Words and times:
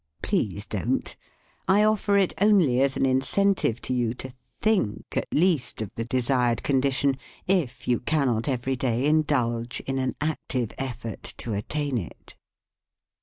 Please 0.23 0.65
don't. 0.65 1.15
I 1.67 1.83
offer 1.83 2.17
it 2.17 2.33
only 2.41 2.81
as 2.81 2.97
an 2.97 3.05
incentive 3.05 3.79
to 3.83 3.93
you, 3.93 4.15
to 4.15 4.33
think 4.59 5.15
at 5.15 5.31
least 5.31 5.79
of 5.79 5.93
the 5.93 6.03
desired 6.05 6.63
condition, 6.63 7.19
if 7.45 7.87
you 7.87 7.99
cannot 7.99 8.49
every 8.49 8.75
day 8.75 9.05
indulge 9.05 9.79
in 9.81 9.99
an 9.99 10.15
active 10.19 10.71
effort 10.79 11.35
to 11.37 11.53
attain 11.53 11.99
it. 11.99 12.35